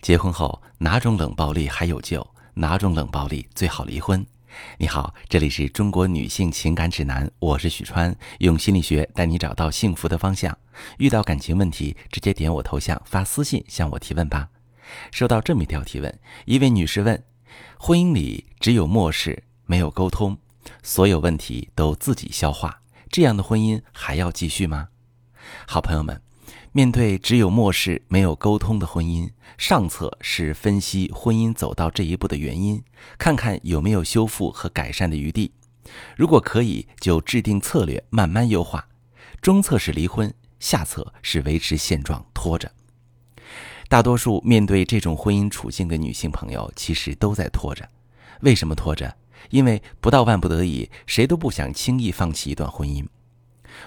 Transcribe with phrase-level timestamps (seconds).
[0.00, 2.26] 结婚后哪种冷暴力还有救？
[2.54, 4.24] 哪种冷暴力最好离婚？
[4.78, 10.56] 你好，这里是中国女性情感指南，我是许川，用心理学带你找到幸福的方向。
[10.96, 14.48] 遇到感情问题，直接点我头像发私信向我提问吧。
[15.12, 17.22] 收到这么一条提问，一位女士问：
[17.78, 20.38] 婚姻里只有漠视，没有沟通，
[20.82, 22.80] 所有问题都自己消化，
[23.10, 24.88] 这样的婚姻还要继续吗？
[25.66, 26.22] 好朋友们。
[26.72, 29.28] 面对只有漠视没有沟通的婚姻，
[29.58, 32.80] 上策是分析婚姻走到这一步的原因，
[33.18, 35.52] 看看有没有修复和改善的余地。
[36.16, 38.86] 如果可以，就制定策略，慢慢优化。
[39.40, 42.70] 中策是离婚，下策是维持现状，拖着。
[43.88, 47.88] 大多数面对这种婚姻处境的女性朋友，其实都在拖着。
[48.42, 49.16] 为什么拖着？
[49.48, 53.04] 因为不到万不得已，谁都不想轻易放弃一段婚姻。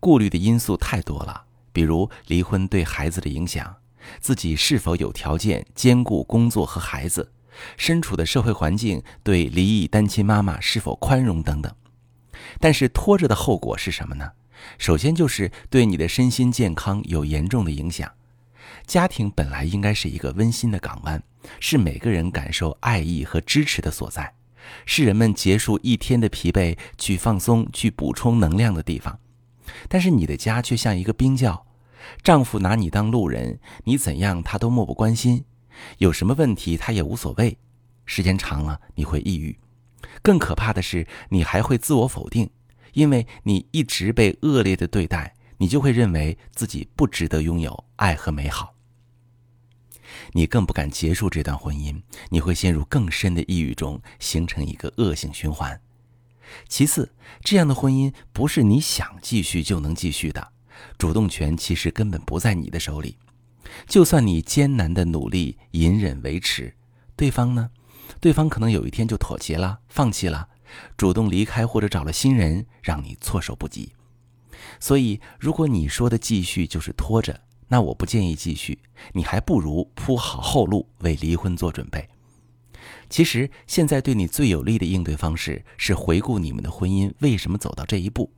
[0.00, 1.44] 顾虑的因素太多了。
[1.74, 3.76] 比如离婚对孩子的影响，
[4.20, 7.32] 自己是否有条件兼顾工作和孩子，
[7.76, 11.74] 身处的社会环境对离异单亲妈妈是否宽容等等。
[12.60, 14.30] 但是拖着的后果是什么呢？
[14.78, 18.10] 首先就是对你的身心健康有严重的影响。
[18.86, 21.22] 家庭本来应该是一个温馨的港湾，
[21.58, 24.32] 是每个人感受爱意和支持的所在，
[24.86, 29.18] 是人们结束一天的疲惫去放松、去补充能量的地方。
[29.88, 31.66] 但是你的家却像一个冰窖，
[32.22, 35.44] 丈夫拿你当路人，你怎样他都漠不关心，
[35.98, 37.58] 有什么问题他也无所谓。
[38.06, 39.58] 时间长了你会抑郁，
[40.22, 42.50] 更可怕的是你还会自我否定，
[42.92, 48.74] 因为你一直被恶劣的对待，你就会认为自己不值得拥有爱和美好。
[50.32, 55.80] 你更不敢结束这段婚姻，你会陷入更深的抑郁中，形成一个恶性循环。
[56.68, 60.52] 其次，这样的婚姻不是你想继续就能继续的，
[60.98, 63.16] 主动权其实根本不在你的手里。
[63.86, 66.74] 就算你艰难的努力、隐忍维持，
[67.16, 67.70] 对方呢？
[68.20, 70.48] 对方可能有一天就妥协了、放弃了，
[70.96, 73.92] 主动离开或者找了新人，让你措手不及。
[74.78, 78.78] 所以，如果你说的继续就是拖着，那我不建议继续，
[79.12, 82.08] 你还不如铺好后路，为离婚做准备。
[83.14, 88.32] 其实，现在对你最有利的应对方式是回顾你们的婚姻为什么走到这一步，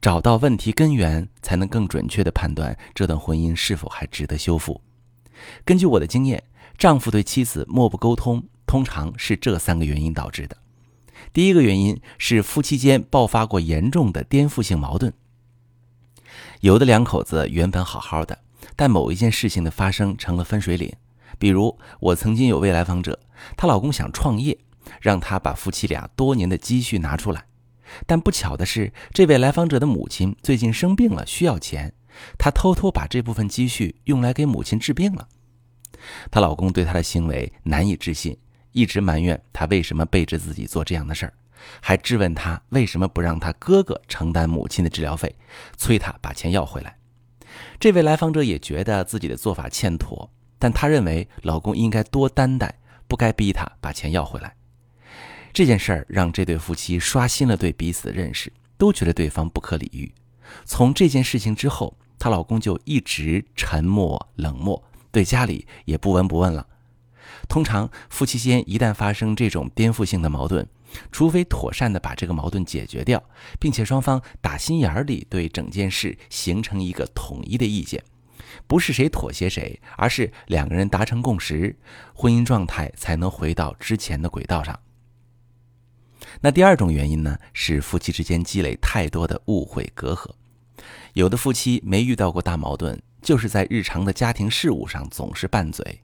[0.00, 4.80] 找到问题根源，才能更准确地判断这段婚姻是否还值得修复。
[5.64, 6.44] 根据我的经验，
[6.78, 10.56] 丈夫对妻子漠不沟通，通常是这三个原因导致的。
[11.32, 15.12] 第一个原因是夫妻间爆发过严重的颠覆性矛盾。
[16.60, 18.38] 有的两口子原本好好的，
[18.76, 20.94] 但某一件事情的发生成了分水岭。
[21.38, 23.20] 比如，我曾经有位来访者，
[23.56, 24.58] 她老公想创业，
[25.00, 27.46] 让她把夫妻俩多年的积蓄拿出来。
[28.06, 31.94] 但不巧的是，这位来访者的母亲最近生病了，需要钱，
[32.38, 35.28] 她偷偷把这部分积蓄用来给母亲治病了。
[36.30, 38.36] 她老公对她的行为难以置信，
[38.72, 41.32] 一直埋怨她为什么背着自己做这样的事儿，
[41.80, 45.36] 还质问她为什么不让她哥哥承担母亲的治疗费，
[45.76, 46.98] 催她把钱要回来。
[47.78, 50.30] 这位来访者也觉得自己的做法欠妥。
[50.58, 54.54] 但她认为老公应该多担待，不该逼她把钱要回来。
[55.52, 60.12] 这件事儿让这对夫妻刷新了对彼此的认识，都觉得对方不可理喻。
[60.64, 66.66] 从这件事情之后，她老公就一直沉默冷漠，对家里也不闻不问了。
[67.48, 70.66] 通常夫妻间一旦发生这种颠覆性的矛盾，
[71.10, 73.22] 除非妥善的把这个矛盾解决掉，
[73.58, 78.02] 并且双方打心眼里对整件事形成一个统一的意见。
[78.66, 81.76] 不是谁妥协谁，而是两个人达成共识，
[82.14, 84.78] 婚姻状态才能回到之前的轨道上。
[86.40, 90.30] 那第二种原因呢，是夫妻之间积累太多的误会隔阂。
[91.14, 96.02] 有的夫妻没遇到过大矛盾，就是在日常的家庭事务上总是拌嘴，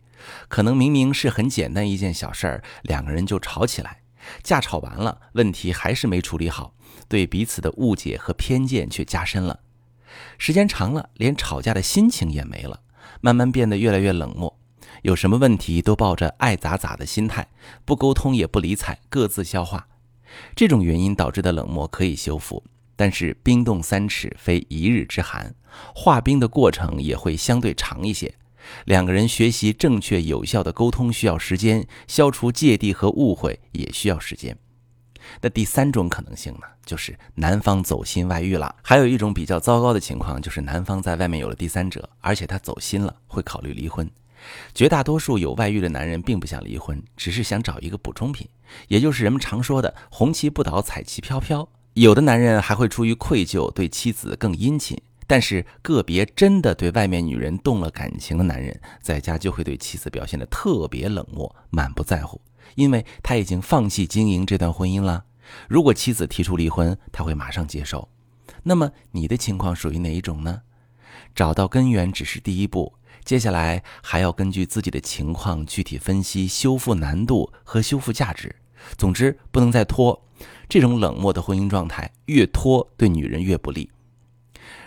[0.49, 4.03] 可能明明是很简单一件小事儿，两个人就吵起来，
[4.43, 6.75] 架吵完了，问题还是没处理好，
[7.09, 9.61] 对彼此的误解和偏见却加深了。
[10.39, 12.81] 时间长了，连吵架的心情也没了，
[13.21, 14.59] 慢慢变得越来越冷漠。
[15.03, 17.49] 有什么问题都抱着爱咋咋的心态，
[17.85, 19.89] 不沟通也不理睬，各自消化。
[20.55, 22.63] 这种原因导致的冷漠可以修复，
[22.95, 25.55] 但是冰冻三尺非一日之寒，
[25.95, 28.33] 化冰的过程也会相对长一些。
[28.85, 34.57] 两个人学习正确有效的沟通需要时间，消除芥蒂和误会也需要时间。
[35.41, 38.75] 那第三种可能性呢，就是男方走心外遇了。
[38.83, 44.11] 还有一种比较糟糕的情况，就是男方在外面有了第三者，而且他走心了，会考虑离婚。
[44.75, 48.49] 绝大多数有外遇的男人并不想离婚，只是想找一个补充品，
[48.89, 51.69] 也就是人们常说的“红旗不倒，彩旗飘飘”。
[51.95, 54.99] 有的男人还会出于愧疚，对妻子更殷勤，
[55.33, 62.39] 但是个别真的对外面女人动了感情的男人，在家就会对妻子表现得特别冷漠、满不在乎，
[62.75, 65.25] 因为他已经放弃经营这段婚姻了。
[65.69, 68.07] 如果妻子提出离婚，他会马上接受。
[68.63, 70.61] 那么你的情况属于哪一种呢？
[71.35, 72.93] 找到根源只是第一步，
[73.25, 78.55] 接下来还要根据自己的情况具体分析修复难度和修复价值。
[78.99, 80.27] 总之，不能再拖。
[80.69, 83.91] 这种冷漠的婚姻状态，越拖对女人越不利。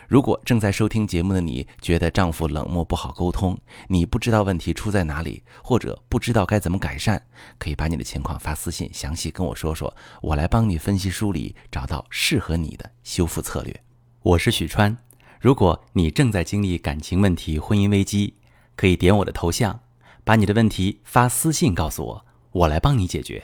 [0.08, 3.58] 如果正在收听节目的你觉得丈夫冷漠不好沟通，
[3.88, 7.22] 你不知道问题出在哪里，或者不知道该怎么改善，
[7.58, 13.82] 可以把你的情况发私信，详细跟我说说，我来帮你分析梳理，找到适合你的修复策略。
[14.22, 14.96] 我是许川，
[15.40, 18.36] 如果你正在经历感情问题、婚姻危机，
[18.76, 19.80] 可以点我的头像，
[20.24, 23.44] 把你的问题发私信告诉我，我来帮你解决。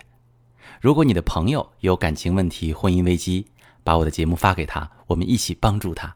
[0.79, 3.47] 如果你的朋友有感情问题、婚姻危机，
[3.83, 6.15] 把我的节目发给他，我们一起帮助他。